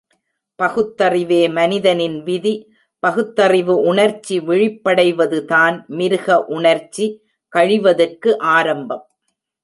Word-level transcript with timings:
பகுத்தறிவே 0.59 1.39
மனிதனின் 1.51 2.15
விதி 2.23 2.53
பகுத்தறிவு 3.03 3.75
உணர்ச்சி 3.81 4.39
விழிப்படைவதுதான் 4.39 5.75
மிருக 5.87 6.37
உணர்ச்சி 6.47 7.05
கழிவதற்கு 7.53 8.31
ஆரம்பம். 8.55 9.03